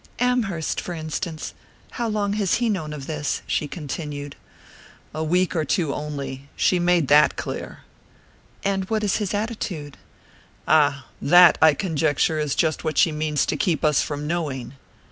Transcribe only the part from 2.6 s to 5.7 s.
known of this?" she continued. "A week or